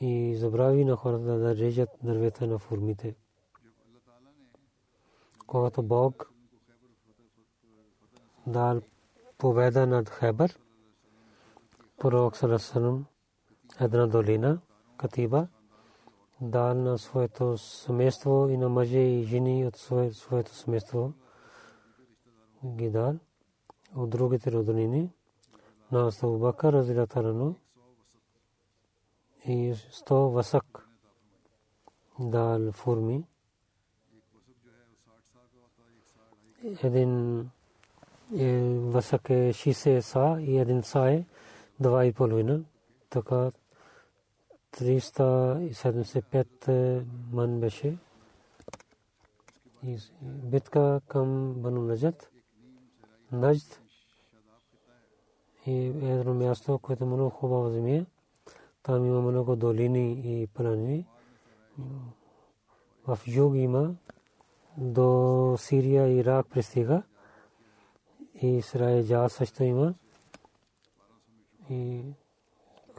[0.00, 3.14] и забрави на хората да режат дървета на формите.
[5.46, 6.32] Когато Бог
[8.46, 8.80] дал
[9.38, 10.58] победа над Хебър,
[11.98, 13.06] пророк Сарасанам,
[13.80, 14.60] една долина,
[14.96, 15.48] Катиба,
[16.40, 19.76] дал на своето семейство и на мъже и жени от
[20.12, 21.12] своето семейство
[22.64, 23.14] ги дал
[23.96, 25.10] от другите роднини
[25.92, 27.54] на Абу Бакър разилатарано
[29.48, 30.88] и 100 васък
[32.18, 33.24] дал форми.
[36.82, 37.42] Един
[38.90, 41.24] васък е 60 са и един са е
[41.82, 42.64] 2,5.
[43.10, 43.50] Така
[44.72, 47.98] 375 ман беше.
[50.22, 52.30] Битка към Бану Наджат.
[53.32, 53.80] Наджд
[55.66, 58.06] и едно място, което много хубава земя.
[58.88, 61.06] Там има много долини и планини.
[63.06, 63.94] В юг има
[64.76, 67.02] до Сирия и Ирак пристига.
[68.34, 69.94] И Срая Джа също има.
[71.70, 72.04] И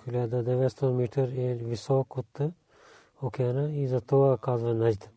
[0.08, 2.41] 1900 метър е висок от
[3.21, 5.10] океана и за това казва Najд.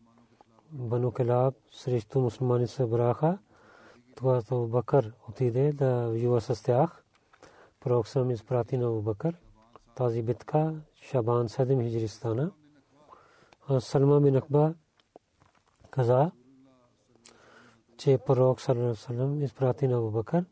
[0.71, 3.37] Бану Келаб срещу мусулмани се браха.
[4.15, 7.03] Тогава Бакър отиде да воюва с тях.
[7.79, 9.35] Пророк съм изпрати на Бакър
[9.95, 12.51] тази битка Шабан 7 хиджри стана.
[13.79, 14.73] Салма бин Акба
[15.91, 16.31] каза,
[17.97, 20.45] че пророк Салам изпрати на Абубакър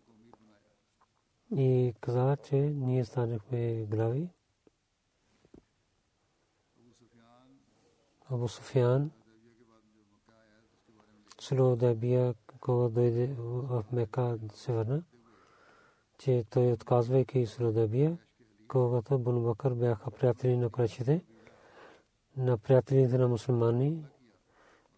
[1.56, 4.30] и каза, че ние станахме глави.
[8.30, 9.12] Абу Суфиан
[11.42, 15.04] Сулудабия, кога дойде в Мека се върна,
[16.18, 18.18] че той отказвайки Сулудабия,
[18.72, 21.26] когато Бун Бакър бяха приятели на Крачите,
[22.38, 24.06] на приятелите на мусулмани,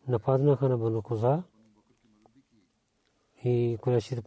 [0.07, 1.43] нападнаха на Бану Коза
[3.43, 4.23] и Крачите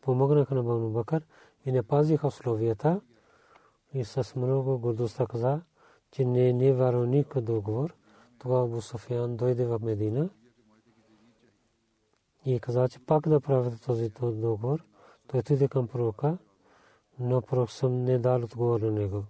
[0.00, 1.26] помогнаха на Бану Бакър
[1.64, 3.00] и не пазиха условията
[3.92, 5.60] и с много гордостта каза,
[6.10, 7.94] че не е невярно никакъв договор.
[8.38, 10.30] Тогава Абу Софиян дойде в Медина
[12.46, 14.84] и каза, че пак да правите този договор.
[15.26, 16.38] Той отиде към пророка
[17.18, 19.24] но пророк съм не дал отговор на него.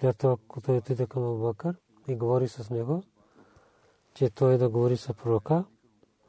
[0.00, 1.76] След това, като отиде към Абубакър
[2.08, 3.02] и говори с него,
[4.14, 5.64] че той да говори с пророка,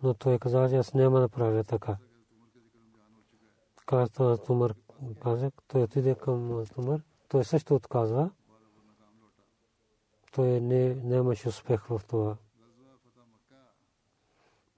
[0.03, 1.97] но той каза, че аз няма да правя така.
[3.85, 4.75] Каза Тумър,
[5.23, 8.31] каза, той отиде към Тумър, той също отказва.
[10.31, 12.37] Той не, нямаше успех в това.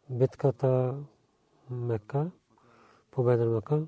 [0.10, 0.95] Битката
[1.70, 2.32] Мека,
[3.12, 3.88] победа Мека,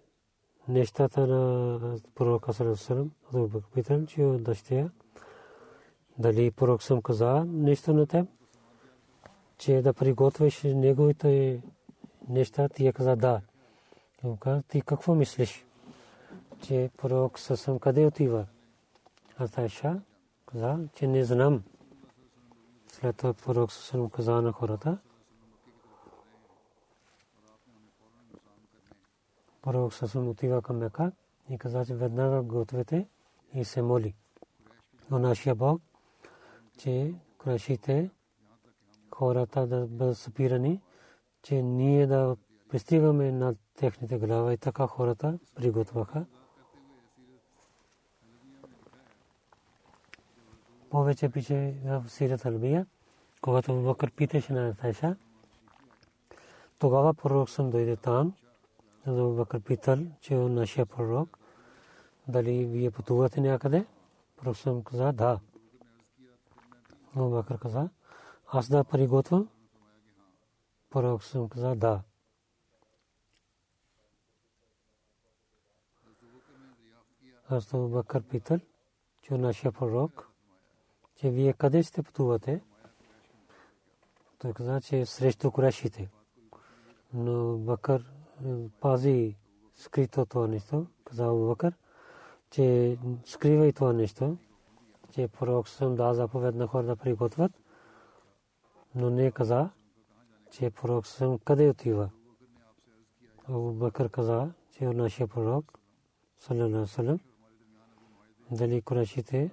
[0.71, 1.79] нещата на
[2.15, 3.11] пророка Салесалам.
[3.33, 4.89] Аз Бакър питам, че дъщеря
[6.17, 8.27] дали пророк съм каза нещо на теб,
[9.57, 11.61] че да приготвиш неговите
[12.29, 13.41] неща, ти я каза да.
[14.67, 15.65] Ти какво мислиш?
[16.61, 18.45] Че пророк съм къде отива?
[19.37, 19.99] Аз Айша
[20.45, 21.63] каза, че не знам.
[22.87, 24.97] След това пророк съм каза на хората.
[29.61, 31.11] Пророк съм отива към Мека
[31.49, 33.07] и каза, че веднага гответе
[33.53, 34.15] и се моли.
[35.09, 35.81] Но нашия Бог,
[36.77, 38.09] че крашите
[39.15, 40.81] хората да бъдат спирани,
[41.43, 42.37] че ние да
[42.69, 46.25] пристигаме на техните глава и така хората приготвяха.
[50.91, 52.85] повече пише в Сират Албия,
[53.41, 55.15] когато Бакър питаше на Тайша,
[56.79, 58.33] тогава пророк съм дойде там,
[59.07, 61.37] за Бакър питал, че е нашия пророк,
[62.27, 63.85] дали вие пътувате някъде?
[64.37, 65.39] Пророк съм каза, да.
[67.15, 67.89] Но Бакър каза,
[68.47, 69.49] аз да приготвям?
[70.89, 72.01] Пророк съм каза, да.
[77.49, 78.59] Аз Бакър питал,
[79.21, 80.29] че е нашия пророк,
[81.15, 82.61] че вие къде сте пътувате?
[84.39, 86.09] Той каза, че срещу Курешите.
[87.13, 88.05] Но Бакър
[88.79, 89.35] пази
[89.75, 90.85] скрито това нещо.
[91.03, 91.73] Каза Бакър,
[92.49, 94.37] че скрива и това нещо,
[95.11, 97.51] че пророк съм да заповед на хора да приготвят.
[98.95, 99.69] Но не каза,
[100.51, 102.09] че пророк съм къде отива.
[103.47, 105.79] Абу Бакър каза, че е нашия пророк,
[106.39, 107.17] салалалаху
[108.51, 109.51] дали Курешите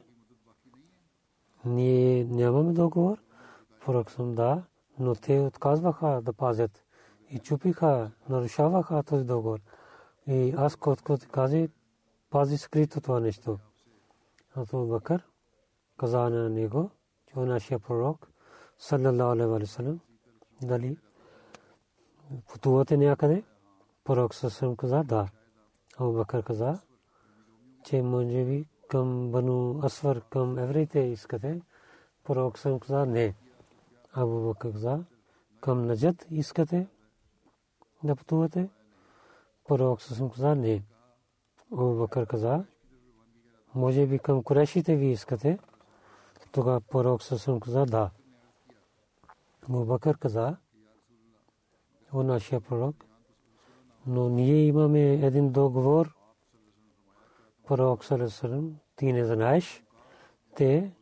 [1.64, 3.18] ние нямаме договор.
[3.84, 4.62] Пророк съм да,
[4.98, 6.84] но те отказваха да пазят
[7.30, 9.60] и чупиха, нарушаваха този договор.
[10.26, 11.68] И аз който каза,
[12.30, 13.58] пази скрито това нещо.
[14.54, 15.26] Абу Бакър
[15.98, 16.90] каза на него,
[17.26, 18.28] че е нашия пророк,
[18.78, 19.98] саллалаху алейхи ва
[20.62, 20.96] дали
[22.52, 23.44] пътувате някъде?
[24.04, 25.28] Пророк съм каза, да.
[25.98, 26.78] Абу Бакър каза,
[27.84, 31.62] че може би към Бану Асвар, към евреите искате?
[32.24, 33.34] Пророк съм каза не.
[34.12, 35.04] Абу Бакър каза,
[35.60, 36.86] към Наджат искате
[38.04, 38.68] да пътувате?
[39.68, 40.82] Пророк съм каза не.
[41.72, 42.64] Абу Бакър каза,
[43.74, 45.58] може би към Курешите ви искате?
[46.52, 48.10] Тогава пророк съм каза да.
[49.68, 50.56] Абу Бакър каза,
[52.12, 53.04] о нашия пророк,
[54.06, 56.14] но ние имаме един договор
[57.66, 59.84] пророк Салесалам, ти не знаеш,
[60.54, 60.92] те,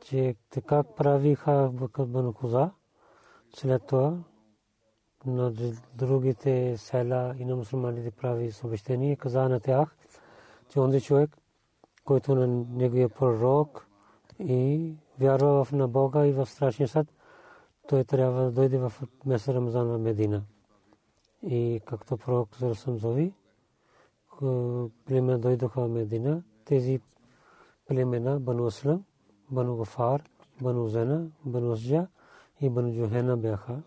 [0.00, 0.36] че
[0.66, 2.70] как правиха Бану Куза,
[3.54, 4.18] след това
[5.26, 5.52] на
[5.94, 9.96] другите села и на мусулманите прави съобщение, каза на тях,
[10.68, 11.36] че онзи човек,
[12.04, 13.86] който на неговия пророк
[14.38, 17.06] и вярва в на Бога и в страшния съд,
[17.88, 18.92] той трябва да дойде в
[19.26, 20.42] месец Рамазан в Медина.
[21.42, 23.32] И както пророк Зарасам зови,
[25.06, 26.42] племена дойдоха в Медина.
[26.64, 27.00] Тези
[27.88, 29.04] племена Бану Аслам,
[29.50, 30.22] Бану Гафар,
[30.60, 32.06] Бану Зена, Бану Азджа
[32.60, 33.82] и Бану Джухена бяха.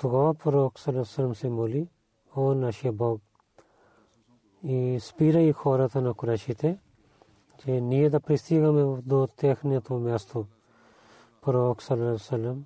[0.00, 1.88] Тогава пророк Салесалам се моли,
[2.36, 3.20] о нашия Бог,
[4.62, 6.78] и спира и хората на Курешите,
[7.58, 10.46] че ние да пристигаме до техното място.
[11.42, 12.64] Пророк Салесалам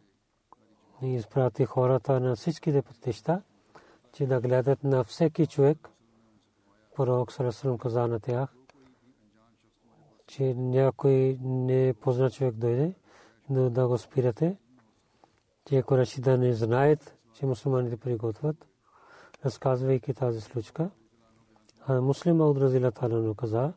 [1.02, 3.42] изпрати хората на всичките пътища,
[4.12, 5.88] че да гледат на всеки човек,
[6.96, 8.54] пророк Сарасалам каза на тях,
[10.26, 12.94] че някой не позна човек дойде,
[13.50, 14.56] но да го спирате,
[15.68, 18.66] че кораши да не знаят, че мусулманите приготвят,
[19.44, 20.90] разказвайки тази случка.
[21.86, 23.72] А муслим Ауд Разила Талану каза,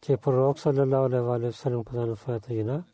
[0.00, 2.84] че пророк саллалаху алейхи ва каза на своята жена,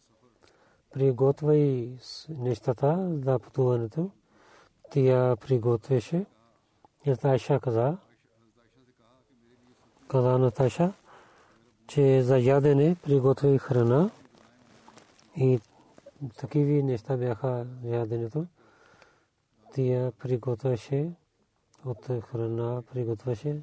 [0.93, 1.99] приготвяй
[2.29, 4.11] нещата за пътуването.
[4.91, 6.27] Тя приготвяше.
[7.05, 7.97] И Айша каза,
[10.09, 10.93] каза Наташа,
[11.87, 14.11] че за ядене приготви храна
[15.37, 15.61] и
[16.37, 18.47] такива неща бяха яденето.
[19.77, 21.13] Тя приготвяше
[21.85, 23.63] от храна, приготвяше.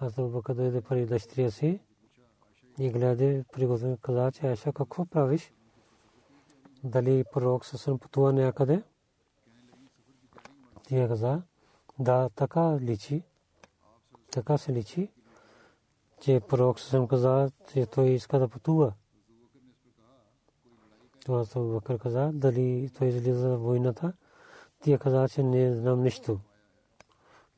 [0.00, 1.80] Аз Бака дойде при дъщеря си
[2.78, 5.52] и гледа, приготвя, каза, че Айша, какво правиш?
[6.84, 8.82] Дали пророк съсън пътува някъде?
[10.82, 11.42] Тя каза,
[11.98, 13.22] да, така личи.
[14.30, 15.12] Така се личи
[16.20, 18.92] че пророк съм каза, че той иска да пътува.
[21.24, 24.12] Това Бакър каза, дали той излиза войната.
[24.82, 26.40] Тия каза, че не знам нищо.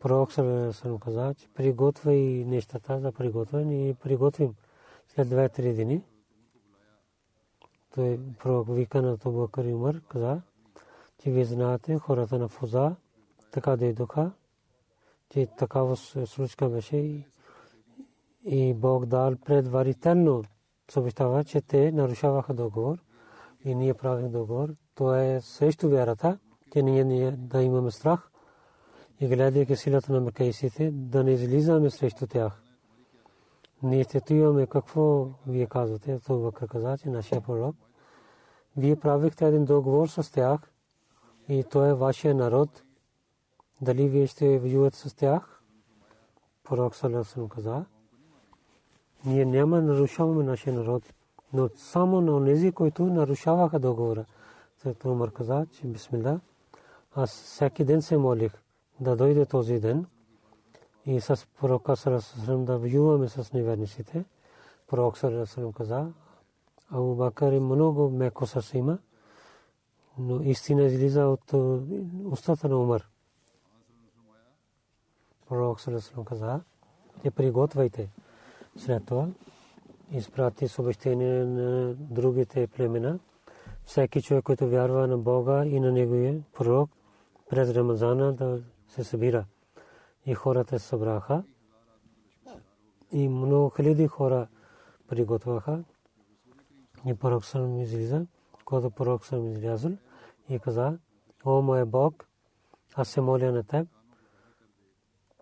[0.00, 4.54] Пророк съм каза, че приготвяй нещата за приготвяне и приготвим
[5.08, 6.02] след 2-3 дни.
[7.94, 9.18] Той пророк вика на
[9.64, 10.42] и Умар каза,
[11.22, 12.96] че вие знаете хората на Фуза
[13.52, 14.32] така дойдоха,
[15.30, 17.26] че такава случка беше
[18.44, 20.44] и Бог дал предварително
[20.90, 22.98] съобщава, че те нарушаваха договор
[23.64, 24.74] и ние правим договор.
[24.94, 26.38] То е срещу вярата,
[26.72, 28.30] че ние да имаме страх
[29.20, 32.62] и гледайки силата на макейсите, да не излизаме срещу тях.
[33.82, 37.76] Ние ще имаме какво вие казвате, това каза, че нашия пророк.
[38.76, 40.60] Вие правихте един договор с тях
[41.48, 42.82] и то е вашия народ.
[43.80, 45.62] Дали вие ще воювате с тях?
[46.64, 47.84] Пророк Салерсон каза.
[49.24, 51.02] Ние няма нарушаваме нашия народ,
[51.52, 54.24] но само на тези, които нарушаваха договора.
[54.82, 56.40] След Умар каза, че бисмилlah,
[57.14, 58.52] аз всеки ден се молих
[59.00, 60.06] да дойде този ден
[61.06, 64.24] и с пророка Салерсон да воюваме с неверниците.
[64.88, 66.12] Пророк Салерсон каза,
[66.90, 68.98] Абу Бакър е много меко сърце има
[70.20, 71.52] но истина излиза от
[72.24, 73.08] устата на Умар.
[75.48, 76.60] Пророк Салесалам каза,
[77.22, 78.10] че приготвяйте.
[78.76, 79.28] След това
[80.12, 83.18] изпрати съобщение на другите племена.
[83.84, 86.90] Всеки човек, който вярва на Бога и на Неговия пророк,
[87.50, 89.44] през Рамазана да се събира.
[90.26, 91.44] И хората се събраха.
[93.12, 94.48] И много хиляди хора
[95.08, 95.84] приготвяха.
[97.06, 98.26] И пророк Салам излиза
[98.70, 99.92] когато пророк съм излязъл
[100.48, 100.98] и каза,
[101.44, 102.28] о мой Бог,
[102.94, 103.88] аз се моля на теб,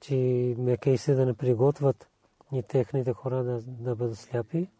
[0.00, 0.14] че
[0.58, 2.08] мекейси да не приготвят
[2.52, 4.70] и техните хора да, да бъдат сляпи,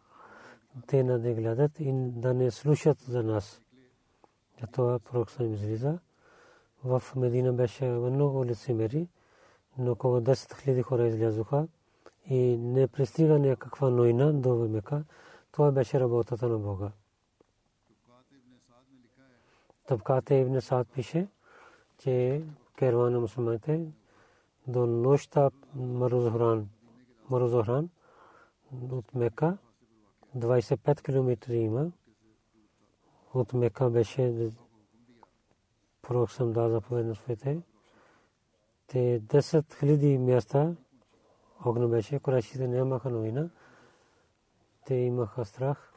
[0.87, 3.61] те да гледат и да не слушат за нас.
[4.71, 5.99] Това пророк съм излиза.
[6.83, 9.07] В Медина беше много лицемери,
[9.77, 11.67] но около 10 000 хора излязоха
[12.25, 15.03] и не пристига някаква нойна до Мека.
[15.51, 16.91] Това беше работата на Бога.
[19.87, 21.27] Табката Ибн Саад пише,
[21.97, 22.43] че
[22.77, 23.91] керван на мусулманите
[24.67, 26.69] до нощта Марузохран,
[27.29, 27.89] Марузохран
[28.91, 29.57] от Мека
[30.37, 31.91] 25 км има.
[33.33, 34.51] От Мека беше
[36.09, 37.61] пророк съм дал заповед на своите.
[38.87, 40.75] Те 10 хиляди места
[41.65, 43.49] огън беше, корашите нямаха новина.
[44.85, 45.93] Те имаха страх.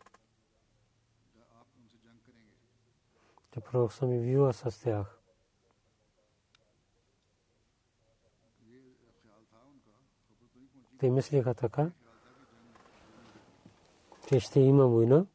[3.53, 5.19] че пророк съм и вила с тях.
[10.99, 11.91] Те мислиха така,
[14.29, 15.27] че ще има война.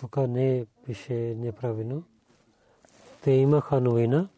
[0.00, 2.04] Тук не пише неправилно.
[3.22, 4.28] Те имаха новина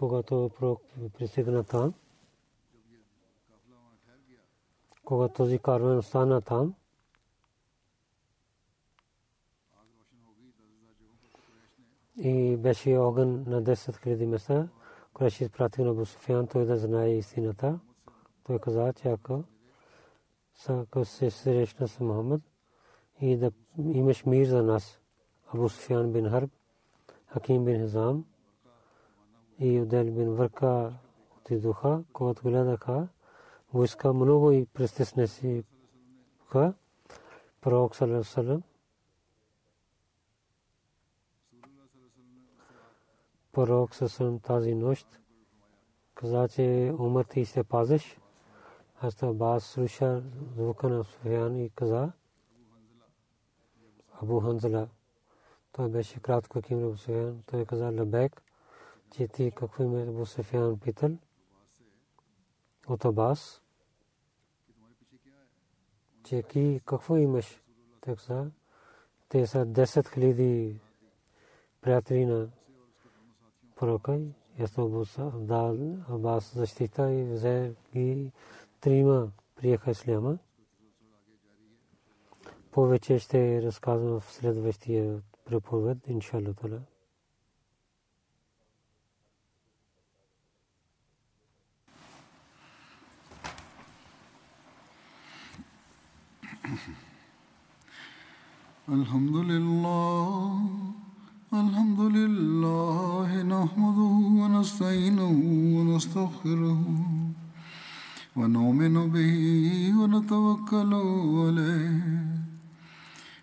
[0.00, 0.82] когато пророк
[1.18, 1.94] пристигна там,
[5.04, 6.74] когато този карван остана там,
[12.16, 14.68] и беше огън на 10 000 места,
[15.12, 17.80] Кураши изпратил на Бусуфян, той да знае истината.
[18.44, 22.49] Той каза, че ако се срещна с Мухаммад
[23.20, 25.00] и да имаш мир за нас,
[25.54, 26.50] Абу Суфян бин Харб,
[27.26, 28.24] Хаким бин Хизам,
[29.58, 30.92] и Удел бин Върка
[31.36, 33.08] отидоха, когато гледаха
[33.72, 35.64] войска много и престесне си
[37.60, 38.62] пророк Салам
[43.52, 45.20] пророк Салам тази нощ
[46.14, 48.18] каза, че умър ти се пазиш.
[49.00, 50.22] Аз това слуша
[50.56, 52.12] звука на Суфян и каза
[54.22, 54.88] Абу Ханзала.
[55.72, 57.42] Той беше кратко ким Абу Суфян.
[57.46, 58.42] Той каза Лабек
[59.10, 61.10] че ти какво име Абу Суфян питал
[62.88, 63.62] от Абас,
[66.24, 67.62] че ки какво имаш?
[68.00, 68.50] Так са,
[69.28, 70.80] те са 10 хиляди
[71.80, 72.48] приятели на
[73.76, 74.20] пророка.
[74.58, 75.06] Ясно
[76.08, 78.32] Абас защита и взе ги
[78.80, 80.38] трима приеха исляма.
[82.71, 86.81] Повече ще разказвам в следващия проповед, иншалlah.
[98.89, 100.61] الحمد لله
[101.53, 105.31] الحمد لله نحمده ونستعينه
[105.75, 106.81] ونستغفره
[108.35, 109.35] ونؤمن به
[109.99, 110.91] ونتوكل
[111.41, 112.28] عليه